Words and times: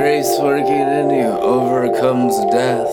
grace 0.00 0.38
working 0.40 0.72
in 0.72 1.10
you 1.10 1.28
overcomes 1.44 2.34
death. 2.50 2.88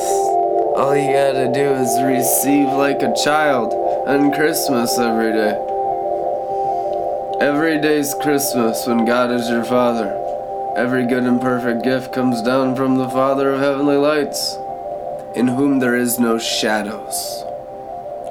All 0.75 0.93
you 0.93 1.09
gotta 1.13 1.49
do 1.53 1.71
is 1.71 2.03
receive 2.03 2.67
like 2.67 3.01
a 3.01 3.15
child 3.23 3.71
on 4.05 4.33
Christmas 4.33 4.99
every 4.99 5.31
day. 5.31 5.55
Every 7.39 7.79
day's 7.79 8.13
Christmas 8.21 8.85
when 8.85 9.05
God 9.05 9.31
is 9.31 9.47
your 9.47 9.63
Father. 9.63 10.11
Every 10.75 11.05
good 11.05 11.23
and 11.23 11.39
perfect 11.39 11.85
gift 11.85 12.11
comes 12.11 12.41
down 12.41 12.75
from 12.75 12.97
the 12.97 13.07
Father 13.07 13.53
of 13.53 13.61
heavenly 13.61 13.95
lights, 13.95 14.57
in 15.33 15.47
whom 15.47 15.79
there 15.79 15.95
is 15.95 16.19
no 16.19 16.37
shadows, 16.37 17.15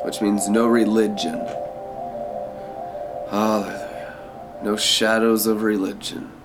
which 0.04 0.20
means 0.20 0.50
no 0.50 0.66
religion. 0.66 1.38
Hallelujah. 3.30 4.14
No 4.62 4.76
shadows 4.76 5.46
of 5.46 5.62
religion. 5.62 6.35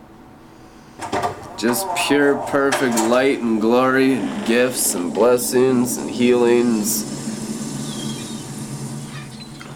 Just 1.61 1.85
pure, 2.07 2.37
perfect 2.47 2.95
light 3.07 3.37
and 3.37 3.61
glory 3.61 4.13
and 4.13 4.47
gifts 4.47 4.95
and 4.95 5.13
blessings 5.13 5.97
and 5.97 6.09
healings. 6.09 7.03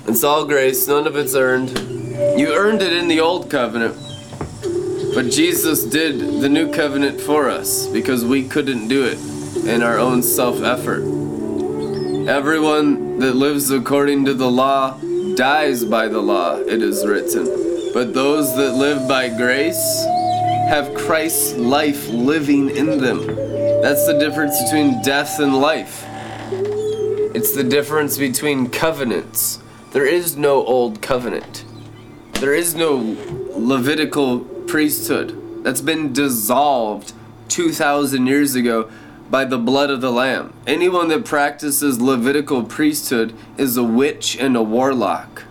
It's 0.08 0.24
all 0.24 0.46
grace, 0.46 0.88
none 0.88 1.06
of 1.06 1.16
it's 1.16 1.36
earned. 1.36 1.78
You 2.40 2.56
earned 2.56 2.82
it 2.82 2.92
in 2.92 3.08
the 3.08 3.20
old 3.20 3.52
covenant, 3.52 3.94
but 5.14 5.30
Jesus 5.30 5.84
did 5.84 6.42
the 6.42 6.50
new 6.50 6.74
covenant 6.74 7.22
for 7.22 7.52
us 7.52 7.86
because 7.86 8.26
we 8.26 8.48
couldn't 8.48 8.88
do 8.88 9.06
it 9.06 9.20
in 9.68 9.84
our 9.84 10.00
own 10.00 10.24
self 10.24 10.64
effort. 10.64 11.04
Everyone 12.28 13.20
that 13.20 13.36
lives 13.36 13.70
according 13.70 14.26
to 14.26 14.34
the 14.34 14.50
law 14.50 14.98
dies 15.36 15.86
by 15.86 16.08
the 16.08 16.20
law, 16.20 16.58
it 16.58 16.82
is 16.82 17.06
written. 17.06 17.46
But 17.94 18.16
those 18.16 18.56
that 18.56 18.74
live 18.74 19.08
by 19.08 19.30
grace, 19.30 20.04
have 20.68 20.96
Christ's 20.96 21.56
life 21.58 22.08
living 22.08 22.70
in 22.72 22.98
them. 22.98 23.26
That's 23.82 24.08
the 24.08 24.18
difference 24.18 24.62
between 24.64 25.02
death 25.04 25.40
and 25.40 25.56
life. 25.56 26.04
It's 27.36 27.54
the 27.54 27.64
difference 27.64 28.18
between 28.18 28.70
covenants. 28.70 29.60
There 29.92 30.08
is 30.08 30.36
no 30.36 30.66
old 30.66 31.04
covenant. 31.04 31.66
There 32.34 32.54
is 32.54 32.74
no 32.76 33.16
Levitical 33.56 34.40
priesthood 34.40 35.64
that's 35.64 35.82
been 35.82 36.14
dissolved 36.14 37.14
2,000 37.50 38.26
years 38.26 38.56
ago 38.56 38.90
by 39.30 39.46
the 39.46 39.58
blood 39.60 39.90
of 39.90 40.02
the 40.02 40.12
Lamb. 40.12 40.54
Anyone 40.66 41.10
that 41.10 41.26
practices 41.26 42.02
Levitical 42.02 42.64
priesthood 42.64 43.34
is 43.58 43.78
a 43.78 43.84
witch 43.84 44.36
and 44.38 44.58
a 44.58 44.64
warlock, 44.64 45.44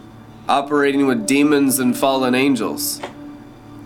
operating 0.48 1.06
with 1.06 1.26
demons 1.26 1.78
and 1.78 1.96
fallen 1.96 2.34
angels. 2.34 3.00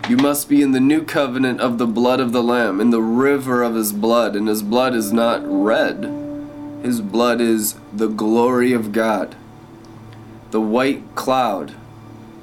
You 0.08 0.16
must 0.16 0.48
be 0.48 0.62
in 0.62 0.72
the 0.72 0.80
new 0.80 1.04
covenant 1.04 1.60
of 1.60 1.76
the 1.76 1.86
blood 1.86 2.18
of 2.18 2.32
the 2.32 2.42
Lamb, 2.42 2.80
in 2.80 2.88
the 2.88 3.02
river 3.02 3.62
of 3.62 3.74
his 3.74 3.92
blood, 3.92 4.36
and 4.36 4.48
his 4.48 4.62
blood 4.62 4.94
is 4.94 5.12
not 5.12 5.42
red. 5.44 6.04
His 6.82 7.02
blood 7.02 7.42
is 7.42 7.74
the 7.92 8.08
glory 8.08 8.72
of 8.72 8.92
God. 8.92 9.36
The 10.50 10.62
white 10.62 11.14
cloud, 11.14 11.74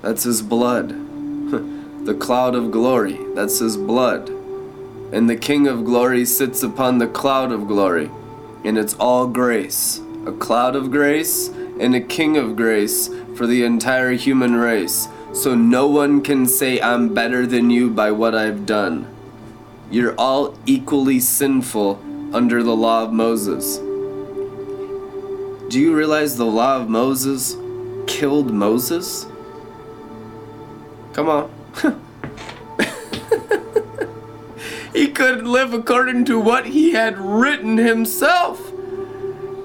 that's 0.03 0.25
his 0.25 0.43
blood. 0.43 0.89
the 2.05 2.13
cloud 2.13 2.53
of 2.53 2.69
glory, 2.69 3.17
that's 3.33 3.57
his 3.57 3.77
blood. 3.77 4.29
And 5.11 5.27
the 5.27 5.35
King 5.35 5.67
of 5.67 5.85
glory 5.85 6.23
sits 6.23 6.61
upon 6.61 6.99
the 6.99 7.07
cloud 7.07 7.51
of 7.51 7.67
glory, 7.67 8.11
and 8.63 8.77
it's 8.77 8.93
all 8.93 9.25
grace. 9.25 9.99
A 10.27 10.31
cloud 10.31 10.75
of 10.75 10.91
grace 10.91 11.47
and 11.79 11.95
a 11.95 12.01
King 12.01 12.37
of 12.37 12.55
grace 12.55 13.09
for 13.35 13.47
the 13.47 13.63
entire 13.63 14.11
human 14.11 14.55
race 14.55 15.07
so 15.35 15.53
no 15.53 15.85
one 15.87 16.21
can 16.21 16.45
say 16.45 16.79
I'm 16.79 17.13
better 17.13 17.45
than 17.45 17.69
you 17.69 17.89
by 17.89 18.09
what 18.11 18.33
I've 18.33 18.65
done. 18.65 19.13
You're 19.91 20.15
all 20.17 20.57
equally 20.65 21.19
sinful 21.19 22.01
under 22.33 22.63
the 22.63 22.75
law 22.75 23.03
of 23.03 23.11
Moses. 23.11 23.77
Do 25.69 25.79
you 25.79 25.93
realize 25.93 26.37
the 26.37 26.45
law 26.45 26.77
of 26.77 26.89
Moses 26.89 27.57
killed 28.07 28.53
Moses? 28.53 29.25
Come 31.11 31.27
on. 31.27 31.51
he 34.93 35.09
couldn't 35.09 35.45
live 35.45 35.73
according 35.73 36.23
to 36.25 36.39
what 36.39 36.67
he 36.67 36.93
had 36.93 37.17
written 37.17 37.77
himself. 37.77 38.71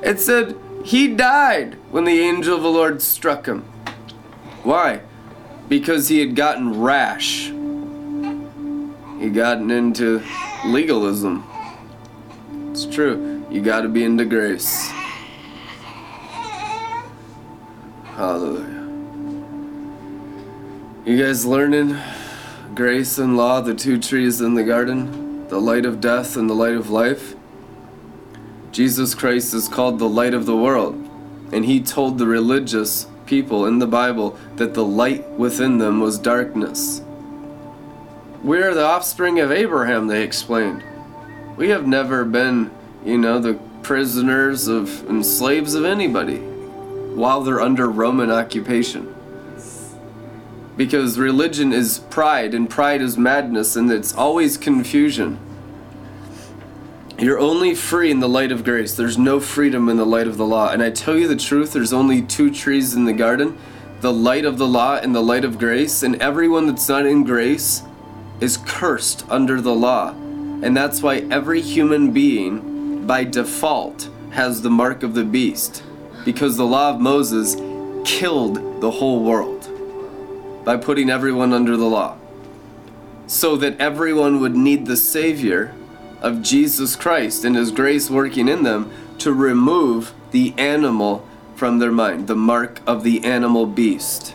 It 0.03 0.19
said 0.19 0.57
he 0.85 1.07
died 1.15 1.75
when 1.91 2.05
the 2.05 2.21
angel 2.21 2.57
of 2.57 2.63
the 2.65 2.71
Lord 2.71 3.01
struck 3.01 3.47
him. 3.47 3.63
Why? 4.65 5.03
Because 5.71 6.09
he 6.09 6.19
had 6.19 6.35
gotten 6.35 6.81
rash. 6.81 7.47
He 9.21 9.31
gotten 9.31 9.71
into 9.71 10.21
legalism. 10.67 11.45
It's 12.71 12.85
true. 12.85 13.47
You 13.51 13.63
got 13.63 13.83
to 13.83 13.89
be 13.89 14.03
into 14.03 14.25
grace. 14.25 14.89
Hallelujah. 18.17 18.67
You 21.07 21.23
guys 21.25 21.47
learning 21.47 21.97
grace 22.75 23.19
and 23.19 23.37
law, 23.37 23.61
the 23.61 23.75
two 23.75 23.99
trees 23.99 24.41
in 24.41 24.55
the 24.55 24.65
garden, 24.65 25.47
the 25.49 25.61
light 25.61 25.87
of 25.87 26.01
death 26.01 26.37
and 26.37 26.51
the 26.51 26.55
light 26.55 26.75
of 26.75 26.91
life? 26.91 27.37
Jesus 28.73 29.15
Christ 29.15 29.55
is 29.55 29.69
called 29.69 30.01
the 30.01 30.09
light 30.09 30.35
of 30.35 30.47
the 30.47 30.57
world, 30.57 30.95
and 31.53 31.65
he 31.65 31.81
told 31.81 32.19
the 32.19 32.27
religious 32.27 33.07
people 33.31 33.67
in 33.67 33.79
the 33.79 33.87
Bible 33.87 34.37
that 34.57 34.75
the 34.75 34.85
light 34.85 35.27
within 35.39 35.79
them 35.79 36.01
was 36.01 36.19
darkness. 36.19 37.01
We 38.43 38.61
are 38.61 38.75
the 38.75 38.85
offspring 38.85 39.39
of 39.39 39.53
Abraham, 39.53 40.09
they 40.09 40.25
explained. 40.25 40.83
We 41.57 41.69
have 41.69 41.87
never 41.87 42.25
been, 42.25 42.73
you 43.05 43.19
know, 43.19 43.39
the 43.39 43.55
prisoners 43.85 44.67
of 44.67 45.09
and 45.09 45.25
slaves 45.25 45.75
of 45.75 45.85
anybody 45.85 46.39
while 46.39 47.43
they're 47.43 47.61
under 47.61 47.89
Roman 47.89 48.33
occupation. 48.33 49.15
Because 50.77 51.17
religion 51.17 51.73
is 51.73 52.01
pride, 52.11 52.53
and 52.53 52.69
pride 52.69 53.01
is 53.01 53.17
madness, 53.17 53.77
and 53.77 53.93
it's 53.93 54.13
always 54.13 54.57
confusion. 54.57 55.39
You're 57.21 57.39
only 57.39 57.75
free 57.75 58.11
in 58.11 58.21
the 58.21 58.29
light 58.31 58.51
of 58.51 58.65
grace. 58.65 58.95
There's 58.95 59.19
no 59.19 59.41
freedom 59.41 59.91
in 59.91 59.99
the 59.99 60.07
light 60.07 60.27
of 60.27 60.39
the 60.39 60.47
law. 60.47 60.71
And 60.71 60.83
I 60.83 60.89
tell 60.89 61.19
you 61.19 61.29
the 61.29 61.37
truth, 61.37 61.71
there's 61.71 61.93
only 61.93 62.23
two 62.23 62.51
trees 62.51 62.95
in 62.95 63.05
the 63.05 63.13
garden 63.13 63.59
the 64.01 64.11
light 64.11 64.47
of 64.47 64.57
the 64.57 64.67
law 64.67 64.97
and 64.97 65.15
the 65.15 65.21
light 65.21 65.45
of 65.45 65.59
grace. 65.59 66.03
And 66.03 66.17
everyone 66.23 66.67
that's 66.67 66.89
not 66.89 67.05
in 67.05 67.25
grace 67.25 67.83
is 68.41 68.57
cursed 68.57 69.27
under 69.29 69.61
the 69.61 69.75
law. 69.75 70.13
And 70.13 70.75
that's 70.75 71.03
why 71.03 71.19
every 71.31 71.61
human 71.61 72.11
being, 72.11 73.07
by 73.07 73.25
default, 73.25 74.09
has 74.31 74.63
the 74.63 74.71
mark 74.71 75.03
of 75.03 75.13
the 75.13 75.25
beast. 75.25 75.83
Because 76.25 76.57
the 76.57 76.65
law 76.65 76.89
of 76.89 77.01
Moses 77.03 77.55
killed 78.03 78.81
the 78.81 78.91
whole 78.91 79.23
world 79.23 79.69
by 80.65 80.79
putting 80.79 81.11
everyone 81.11 81.53
under 81.53 81.77
the 81.77 81.85
law. 81.85 82.17
So 83.27 83.57
that 83.57 83.79
everyone 83.79 84.41
would 84.41 84.57
need 84.57 84.87
the 84.87 84.97
Savior 84.97 85.75
of 86.21 86.43
Jesus 86.43 86.97
Christ 86.97 87.45
and 87.45 87.57
His 87.57 87.71
grace 87.71 88.11
working 88.11 88.49
in 88.49 88.63
them 88.63 88.91
to 89.19 89.33
remove 89.33 90.15
the 90.31 90.55
animal 90.57 91.27
from 91.55 91.79
their 91.79 91.93
mind, 91.93 92.27
the 92.27 92.37
mark 92.37 92.81
of 92.87 93.03
the 93.05 93.25
animal 93.25 93.67
beast. 93.67 94.35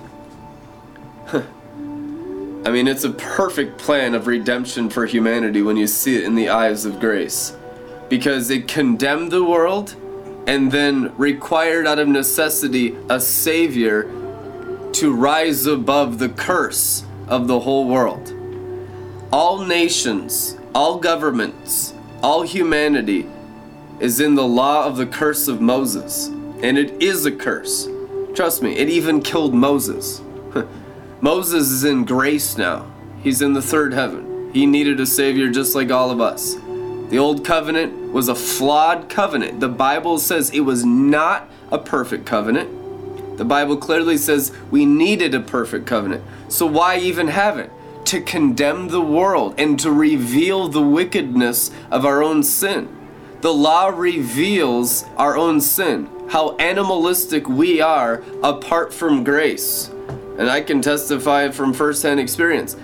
I 1.34 2.72
mean, 2.72 2.88
it's 2.88 3.04
a 3.04 3.12
perfect 3.12 3.78
plan 3.78 4.16
of 4.16 4.28
redemption 4.28 4.90
for 4.90 5.06
humanity 5.06 5.62
when 5.62 5.78
you 5.78 5.88
see 5.88 6.16
it 6.18 6.24
in 6.24 6.36
the 6.36 6.50
eyes 6.50 6.86
of 6.86 7.00
grace. 7.00 7.56
Because 8.10 8.50
it 8.50 8.68
condemned 8.68 9.32
the 9.32 9.44
world 9.44 9.96
and 10.48 10.72
then 10.72 11.16
required 11.18 11.88
out 11.88 12.00
of 12.00 12.08
necessity 12.08 12.96
a 13.10 13.20
Savior 13.20 14.04
to 14.94 15.14
rise 15.14 15.66
above 15.66 16.20
the 16.20 16.30
curse 16.30 17.04
of 17.28 17.48
the 17.48 17.60
whole 17.60 17.88
world. 17.88 18.34
All 19.32 19.66
nations 19.66 20.58
all 20.76 20.98
governments, 20.98 21.94
all 22.22 22.42
humanity 22.42 23.26
is 24.02 24.20
in 24.20 24.36
the 24.36 24.46
law 24.46 24.86
of 24.86 24.98
the 24.98 25.06
curse 25.06 25.48
of 25.48 25.62
Moses. 25.62 26.28
And 26.62 26.78
it 26.78 27.02
is 27.02 27.26
a 27.26 27.32
curse. 27.32 27.88
Trust 28.36 28.62
me, 28.62 28.76
it 28.76 28.90
even 28.90 29.22
killed 29.22 29.54
Moses. 29.54 30.22
Moses 31.22 31.72
is 31.72 31.86
in 31.86 32.04
grace 32.04 32.58
now. 32.58 32.92
He's 33.24 33.42
in 33.42 33.54
the 33.54 33.62
third 33.62 33.94
heaven. 33.94 34.52
He 34.54 34.66
needed 34.66 35.00
a 35.00 35.06
savior 35.06 35.50
just 35.50 35.76
like 35.76 35.92
all 35.92 36.12
of 36.12 36.20
us. 36.20 36.56
The 37.10 37.20
old 37.20 37.46
covenant 37.46 38.12
was 38.12 38.28
a 38.28 38.36
flawed 38.36 39.08
covenant. 39.08 39.62
The 39.62 39.70
Bible 39.70 40.18
says 40.18 40.50
it 40.50 40.62
was 40.62 40.84
not 40.84 41.50
a 41.72 41.78
perfect 41.78 42.26
covenant. 42.26 43.38
The 43.38 43.46
Bible 43.46 43.78
clearly 43.78 44.18
says 44.18 44.52
we 44.72 44.86
needed 44.86 45.34
a 45.34 45.40
perfect 45.40 45.88
covenant. 45.88 46.24
So 46.50 46.66
why 46.66 46.98
even 46.98 47.28
have 47.28 47.58
it? 47.60 47.72
To 48.06 48.22
condemn 48.22 48.88
the 48.90 49.02
world 49.02 49.56
and 49.58 49.80
to 49.80 49.92
reveal 49.92 50.68
the 50.68 50.82
wickedness 50.82 51.72
of 51.92 52.06
our 52.06 52.24
own 52.24 52.44
sin. 52.44 52.90
The 53.42 53.54
law 53.54 53.88
reveals 53.88 55.04
our 55.18 55.38
own 55.38 55.62
sin, 55.62 56.10
how 56.30 56.56
animalistic 56.58 57.48
we 57.48 57.82
are 57.82 58.24
apart 58.42 58.94
from 58.94 59.24
grace. 59.24 59.90
And 60.38 60.50
I 60.50 60.62
can 60.62 60.82
testify 60.82 61.50
from 61.50 61.74
firsthand 61.74 62.20
experience. 62.20 62.76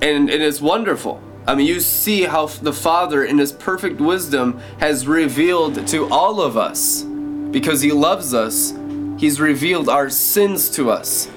And, 0.00 0.30
and 0.30 0.42
it's 0.42 0.60
wonderful. 0.60 1.20
I 1.46 1.54
mean, 1.54 1.66
you 1.66 1.80
see 1.80 2.24
how 2.24 2.46
the 2.46 2.72
Father, 2.72 3.24
in 3.24 3.38
His 3.38 3.52
perfect 3.52 4.00
wisdom, 4.00 4.60
has 4.80 5.06
revealed 5.06 5.86
to 5.88 6.08
all 6.10 6.40
of 6.40 6.56
us, 6.56 7.02
because 7.02 7.80
He 7.80 7.90
loves 7.92 8.34
us, 8.34 8.74
He's 9.18 9.40
revealed 9.40 9.88
our 9.88 10.10
sins 10.10 10.70
to 10.70 10.90
us. 10.90 11.28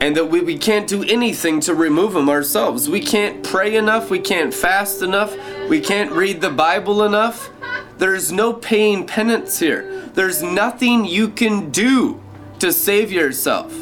And 0.00 0.16
that 0.16 0.30
we, 0.30 0.40
we 0.40 0.56
can't 0.56 0.88
do 0.88 1.04
anything 1.04 1.60
to 1.60 1.74
remove 1.74 2.14
them 2.14 2.28
ourselves. 2.30 2.88
We 2.88 3.00
can't 3.00 3.44
pray 3.44 3.76
enough, 3.76 4.10
we 4.10 4.18
can't 4.18 4.52
fast 4.52 5.02
enough, 5.02 5.36
we 5.68 5.80
can't 5.80 6.10
read 6.12 6.40
the 6.40 6.50
Bible 6.50 7.04
enough. 7.04 7.50
There's 7.98 8.32
no 8.32 8.54
paying 8.54 9.06
penance 9.06 9.58
here. 9.58 10.08
There's 10.14 10.42
nothing 10.42 11.04
you 11.04 11.28
can 11.28 11.70
do 11.70 12.20
to 12.60 12.72
save 12.72 13.12
yourself. 13.12 13.74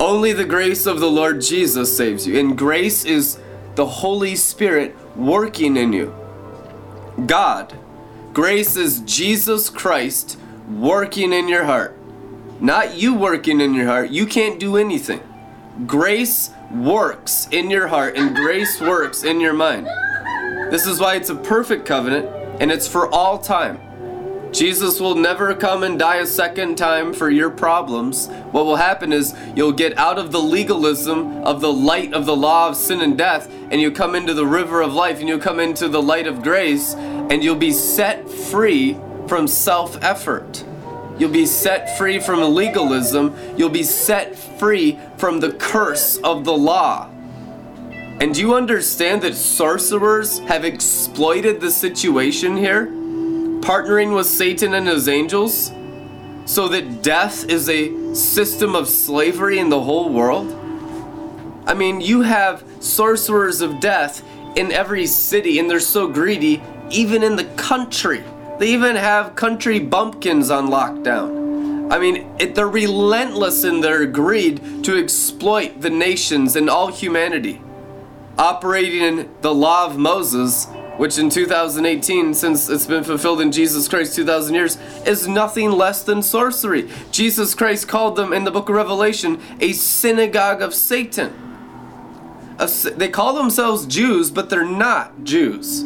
Only 0.00 0.32
the 0.32 0.44
grace 0.44 0.86
of 0.86 1.00
the 1.00 1.10
Lord 1.10 1.40
Jesus 1.40 1.96
saves 1.96 2.26
you. 2.26 2.38
And 2.38 2.56
grace 2.56 3.04
is 3.04 3.38
the 3.74 3.86
Holy 3.86 4.36
Spirit 4.36 4.94
working 5.16 5.76
in 5.76 5.92
you. 5.92 6.14
God. 7.26 7.76
Grace 8.32 8.76
is 8.76 9.00
Jesus 9.00 9.68
Christ 9.70 10.38
working 10.70 11.32
in 11.32 11.48
your 11.48 11.64
heart. 11.64 11.97
Not 12.60 12.96
you 12.96 13.14
working 13.14 13.60
in 13.60 13.72
your 13.72 13.86
heart. 13.86 14.10
You 14.10 14.26
can't 14.26 14.58
do 14.58 14.76
anything. 14.76 15.20
Grace 15.86 16.50
works 16.72 17.46
in 17.52 17.70
your 17.70 17.86
heart 17.86 18.16
and 18.16 18.34
grace 18.34 18.80
works 18.80 19.22
in 19.22 19.40
your 19.40 19.52
mind. 19.52 19.86
This 20.72 20.84
is 20.84 20.98
why 20.98 21.14
it's 21.14 21.30
a 21.30 21.36
perfect 21.36 21.86
covenant 21.86 22.26
and 22.60 22.72
it's 22.72 22.88
for 22.88 23.08
all 23.14 23.38
time. 23.38 23.80
Jesus 24.52 24.98
will 24.98 25.14
never 25.14 25.54
come 25.54 25.84
and 25.84 25.98
die 25.98 26.16
a 26.16 26.26
second 26.26 26.76
time 26.76 27.12
for 27.12 27.30
your 27.30 27.50
problems. 27.50 28.26
What 28.50 28.64
will 28.64 28.76
happen 28.76 29.12
is 29.12 29.36
you'll 29.54 29.72
get 29.72 29.96
out 29.96 30.18
of 30.18 30.32
the 30.32 30.40
legalism 30.40 31.44
of 31.44 31.60
the 31.60 31.72
light 31.72 32.12
of 32.12 32.26
the 32.26 32.34
law 32.34 32.68
of 32.68 32.76
sin 32.76 33.02
and 33.02 33.16
death, 33.16 33.48
and 33.70 33.80
you'll 33.80 33.92
come 33.92 34.14
into 34.14 34.32
the 34.32 34.46
river 34.46 34.80
of 34.80 34.94
life, 34.94 35.20
and 35.20 35.28
you'll 35.28 35.38
come 35.38 35.60
into 35.60 35.86
the 35.86 36.00
light 36.00 36.26
of 36.26 36.42
grace, 36.42 36.94
and 36.94 37.44
you'll 37.44 37.56
be 37.56 37.70
set 37.70 38.28
free 38.28 38.96
from 39.26 39.46
self 39.46 40.02
effort. 40.02 40.64
You'll 41.18 41.30
be 41.30 41.46
set 41.46 41.98
free 41.98 42.18
from 42.18 42.54
legalism. 42.54 43.34
You'll 43.56 43.68
be 43.68 43.82
set 43.82 44.36
free 44.36 44.98
from 45.16 45.40
the 45.40 45.52
curse 45.52 46.18
of 46.18 46.44
the 46.44 46.56
law. 46.56 47.10
And 48.20 48.34
do 48.34 48.40
you 48.40 48.54
understand 48.54 49.22
that 49.22 49.34
sorcerers 49.34 50.38
have 50.40 50.64
exploited 50.64 51.60
the 51.60 51.70
situation 51.70 52.56
here? 52.56 52.92
partnering 53.60 54.14
with 54.14 54.26
Satan 54.26 54.74
and 54.74 54.86
his 54.86 55.08
angels 55.08 55.72
so 56.46 56.68
that 56.68 57.02
death 57.02 57.44
is 57.50 57.68
a 57.68 58.14
system 58.14 58.74
of 58.74 58.88
slavery 58.88 59.58
in 59.58 59.68
the 59.68 59.80
whole 59.80 60.08
world? 60.08 60.50
I 61.66 61.74
mean, 61.74 62.00
you 62.00 62.22
have 62.22 62.64
sorcerers 62.80 63.60
of 63.60 63.80
death 63.80 64.24
in 64.56 64.72
every 64.72 65.06
city, 65.06 65.58
and 65.58 65.70
they're 65.70 65.80
so 65.80 66.08
greedy, 66.08 66.62
even 66.90 67.22
in 67.22 67.36
the 67.36 67.44
country. 67.56 68.24
They 68.58 68.72
even 68.72 68.96
have 68.96 69.36
country 69.36 69.78
bumpkins 69.78 70.50
on 70.50 70.68
lockdown. 70.68 71.92
I 71.92 71.98
mean, 71.98 72.26
it, 72.38 72.54
they're 72.54 72.68
relentless 72.68 73.64
in 73.64 73.80
their 73.80 74.04
greed 74.04 74.84
to 74.84 74.98
exploit 74.98 75.80
the 75.80 75.90
nations 75.90 76.56
and 76.56 76.68
all 76.68 76.88
humanity. 76.88 77.62
Operating 78.36 79.02
in 79.02 79.30
the 79.40 79.54
law 79.54 79.86
of 79.86 79.96
Moses, 79.96 80.66
which 80.98 81.18
in 81.18 81.30
2018, 81.30 82.34
since 82.34 82.68
it's 82.68 82.86
been 82.86 83.04
fulfilled 83.04 83.40
in 83.40 83.52
Jesus 83.52 83.88
Christ 83.88 84.16
2,000 84.16 84.54
years, 84.54 84.76
is 85.06 85.26
nothing 85.26 85.70
less 85.70 86.02
than 86.02 86.22
sorcery. 86.22 86.90
Jesus 87.10 87.54
Christ 87.54 87.88
called 87.88 88.16
them 88.16 88.32
in 88.32 88.44
the 88.44 88.50
book 88.50 88.68
of 88.68 88.74
Revelation 88.74 89.40
a 89.60 89.72
synagogue 89.72 90.60
of 90.60 90.74
Satan. 90.74 91.32
A, 92.58 92.66
they 92.66 93.08
call 93.08 93.34
themselves 93.34 93.86
Jews, 93.86 94.30
but 94.30 94.50
they're 94.50 94.64
not 94.64 95.24
Jews. 95.24 95.84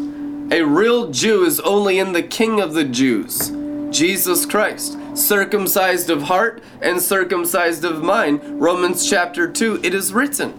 A 0.51 0.63
real 0.63 1.11
Jew 1.11 1.45
is 1.45 1.61
only 1.61 1.99
in 1.99 2.13
the 2.13 2.23
King 2.23 2.61
of 2.61 2.75
the 2.75 2.85
Jews, 2.85 3.51
Jesus 3.91 4.45
Christ. 4.45 4.99
Circumcised 5.15 6.11
of 6.11 6.23
heart 6.23 6.63
and 6.81 7.01
circumcised 7.01 7.85
of 7.85 8.03
mind. 8.03 8.61
Romans 8.61 9.09
chapter 9.09 9.51
2, 9.51 9.81
it 9.83 9.95
is 9.95 10.13
written. 10.13 10.59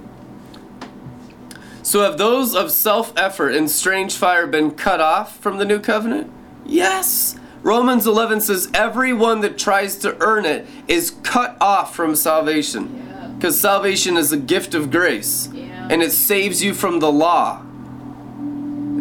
So 1.84 2.02
have 2.02 2.18
those 2.18 2.56
of 2.56 2.72
self 2.72 3.14
effort 3.18 3.54
and 3.54 3.70
strange 3.70 4.16
fire 4.16 4.48
been 4.48 4.72
cut 4.72 5.02
off 5.02 5.38
from 5.38 5.58
the 5.58 5.66
new 5.66 5.80
covenant? 5.80 6.32
Yes. 6.66 7.36
Romans 7.62 8.08
11 8.08 8.42
says 8.42 8.70
everyone 8.74 9.42
that 9.42 9.58
tries 9.58 9.98
to 9.98 10.18
earn 10.22 10.46
it 10.46 10.66
is 10.88 11.12
cut 11.24 11.58
off 11.62 11.96
from 11.96 12.16
salvation. 12.16 13.36
Because 13.36 13.58
yeah. 13.58 13.70
salvation 13.70 14.18
is 14.18 14.32
a 14.32 14.38
gift 14.38 14.74
of 14.74 14.92
grace 14.92 15.50
yeah. 15.54 15.88
and 15.90 16.02
it 16.02 16.12
saves 16.12 16.64
you 16.64 16.74
from 16.74 17.00
the 17.00 17.12
law. 17.12 17.62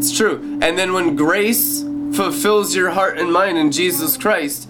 It's 0.02 0.10
true. 0.10 0.58
And 0.60 0.76
then 0.76 0.94
when 0.94 1.14
grace 1.14 1.82
fulfills 2.12 2.74
your 2.74 2.90
heart 2.90 3.20
and 3.20 3.32
mind 3.32 3.56
in 3.56 3.70
Jesus 3.70 4.16
Christ, 4.16 4.68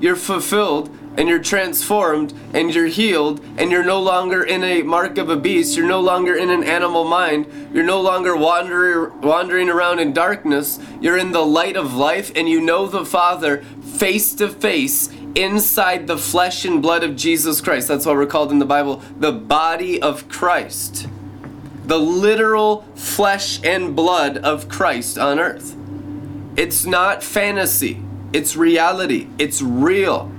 you're 0.00 0.16
fulfilled 0.16 0.90
and 1.16 1.28
you're 1.28 1.38
transformed 1.38 2.34
and 2.52 2.74
you're 2.74 2.88
healed 2.88 3.40
and 3.56 3.70
you're 3.70 3.84
no 3.84 4.02
longer 4.02 4.42
in 4.42 4.64
a 4.64 4.82
mark 4.82 5.16
of 5.16 5.30
a 5.30 5.36
beast. 5.36 5.76
You're 5.76 5.86
no 5.86 6.00
longer 6.00 6.34
in 6.34 6.50
an 6.50 6.64
animal 6.64 7.04
mind. 7.04 7.46
You're 7.72 7.84
no 7.84 8.00
longer 8.00 8.36
wandering 8.36 9.20
wandering 9.20 9.70
around 9.70 10.00
in 10.00 10.12
darkness. 10.12 10.80
You're 11.00 11.18
in 11.18 11.30
the 11.30 11.46
light 11.46 11.76
of 11.76 11.94
life 11.94 12.32
and 12.34 12.48
you 12.48 12.60
know 12.60 12.88
the 12.88 13.04
father 13.04 13.58
face 13.80 14.34
to 14.34 14.48
face 14.48 15.08
inside 15.36 16.08
the 16.08 16.18
flesh 16.18 16.64
and 16.64 16.82
blood 16.82 17.04
of 17.04 17.14
Jesus 17.14 17.60
Christ. 17.60 17.86
That's 17.86 18.06
why 18.06 18.14
we're 18.14 18.26
called 18.26 18.50
in 18.50 18.58
the 18.58 18.64
Bible 18.64 19.02
the 19.20 19.30
body 19.30 20.02
of 20.02 20.28
Christ 20.28 21.06
the 21.84 21.98
literal 21.98 22.82
flesh 22.94 23.62
and 23.64 23.94
blood 23.94 24.38
of 24.38 24.68
Christ 24.68 25.18
on 25.18 25.38
earth 25.38 25.76
it's 26.56 26.84
not 26.84 27.22
fantasy 27.22 28.02
it's 28.32 28.56
reality 28.56 29.28
it's 29.38 29.60
real 29.60 30.30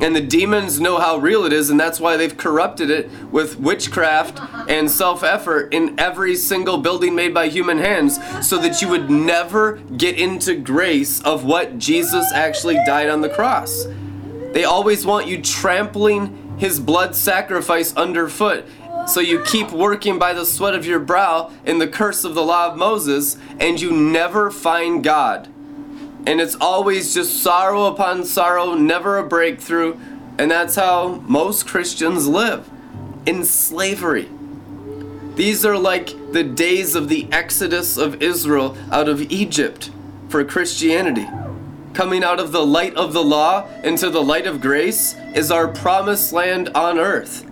and 0.00 0.14
the 0.14 0.20
demons 0.20 0.80
know 0.80 0.98
how 0.98 1.18
real 1.18 1.44
it 1.44 1.52
is, 1.52 1.70
and 1.70 1.78
that's 1.78 2.00
why 2.00 2.16
they've 2.16 2.36
corrupted 2.36 2.90
it 2.90 3.08
with 3.30 3.60
witchcraft 3.60 4.40
and 4.68 4.90
self 4.90 5.22
effort 5.22 5.72
in 5.72 5.98
every 5.98 6.34
single 6.34 6.78
building 6.78 7.14
made 7.14 7.32
by 7.32 7.48
human 7.48 7.78
hands, 7.78 8.18
so 8.46 8.58
that 8.58 8.82
you 8.82 8.88
would 8.88 9.08
never 9.08 9.76
get 9.96 10.18
into 10.18 10.56
grace 10.56 11.20
of 11.22 11.44
what 11.44 11.78
Jesus 11.78 12.32
actually 12.32 12.76
died 12.84 13.08
on 13.08 13.20
the 13.20 13.28
cross. 13.28 13.86
They 14.52 14.64
always 14.64 15.06
want 15.06 15.28
you 15.28 15.40
trampling 15.40 16.56
his 16.58 16.80
blood 16.80 17.14
sacrifice 17.14 17.94
underfoot. 17.96 18.66
So 19.06 19.20
you 19.20 19.42
keep 19.42 19.70
working 19.70 20.18
by 20.18 20.32
the 20.32 20.46
sweat 20.46 20.74
of 20.74 20.86
your 20.86 20.98
brow 20.98 21.52
in 21.64 21.78
the 21.78 21.88
curse 21.88 22.24
of 22.24 22.34
the 22.34 22.42
law 22.42 22.68
of 22.70 22.76
Moses, 22.76 23.36
and 23.60 23.80
you 23.80 23.92
never 23.92 24.50
find 24.50 25.04
God 25.04 25.48
and 26.26 26.40
it's 26.40 26.56
always 26.60 27.12
just 27.12 27.42
sorrow 27.42 27.86
upon 27.86 28.24
sorrow, 28.24 28.74
never 28.74 29.18
a 29.18 29.26
breakthrough. 29.26 29.96
And 30.38 30.50
that's 30.50 30.74
how 30.74 31.22
most 31.26 31.66
Christians 31.66 32.26
live 32.26 32.68
in 33.26 33.44
slavery. 33.44 34.28
These 35.34 35.64
are 35.66 35.76
like 35.76 36.32
the 36.32 36.44
days 36.44 36.94
of 36.94 37.08
the 37.08 37.28
exodus 37.30 37.96
of 37.96 38.22
Israel 38.22 38.76
out 38.90 39.08
of 39.08 39.20
Egypt 39.30 39.90
for 40.28 40.44
Christianity. 40.44 41.28
Coming 41.92 42.24
out 42.24 42.40
of 42.40 42.52
the 42.52 42.64
light 42.64 42.94
of 42.94 43.12
the 43.12 43.22
law 43.22 43.68
into 43.82 44.10
the 44.10 44.22
light 44.22 44.46
of 44.46 44.60
grace 44.60 45.14
is 45.34 45.50
our 45.50 45.68
promised 45.68 46.32
land 46.32 46.70
on 46.70 46.98
earth. 46.98 47.43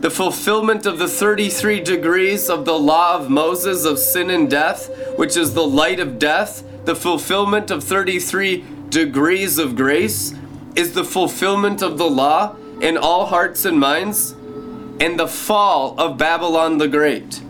The 0.00 0.10
fulfillment 0.10 0.86
of 0.86 1.00
the 1.00 1.08
33 1.08 1.80
degrees 1.80 2.48
of 2.48 2.64
the 2.64 2.78
law 2.78 3.16
of 3.16 3.28
Moses 3.28 3.84
of 3.84 3.98
sin 3.98 4.30
and 4.30 4.48
death, 4.48 4.88
which 5.16 5.36
is 5.36 5.54
the 5.54 5.66
light 5.66 5.98
of 5.98 6.20
death, 6.20 6.62
the 6.84 6.94
fulfillment 6.94 7.72
of 7.72 7.82
33 7.82 8.64
degrees 8.90 9.58
of 9.58 9.74
grace 9.74 10.34
is 10.76 10.92
the 10.92 11.04
fulfillment 11.04 11.82
of 11.82 11.98
the 11.98 12.08
law 12.08 12.54
in 12.80 12.96
all 12.96 13.26
hearts 13.26 13.64
and 13.64 13.80
minds 13.80 14.36
and 15.00 15.18
the 15.18 15.26
fall 15.26 15.98
of 15.98 16.16
Babylon 16.16 16.78
the 16.78 16.86
Great. 16.86 17.40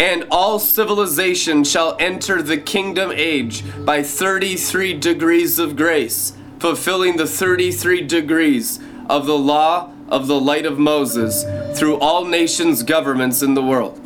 And 0.00 0.26
all 0.32 0.58
civilization 0.58 1.62
shall 1.62 1.96
enter 2.00 2.42
the 2.42 2.58
kingdom 2.58 3.12
age 3.14 3.62
by 3.84 4.02
33 4.02 4.94
degrees 4.94 5.60
of 5.60 5.76
grace, 5.76 6.32
fulfilling 6.58 7.18
the 7.18 7.26
33 7.26 8.02
degrees 8.02 8.80
of 9.08 9.26
the 9.26 9.38
law 9.38 9.92
of 10.10 10.26
the 10.26 10.40
light 10.40 10.66
of 10.66 10.78
Moses 10.78 11.44
through 11.78 11.98
all 11.98 12.24
nations' 12.24 12.82
governments 12.82 13.42
in 13.42 13.54
the 13.54 13.62
world. 13.62 13.98